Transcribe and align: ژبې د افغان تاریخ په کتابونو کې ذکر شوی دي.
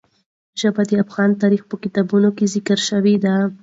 ژبې 0.59 0.83
د 0.87 0.91
افغان 1.03 1.29
تاریخ 1.41 1.63
په 1.67 1.75
کتابونو 1.83 2.29
کې 2.37 2.51
ذکر 2.53 2.79
شوی 2.89 3.15
دي. 3.23 3.35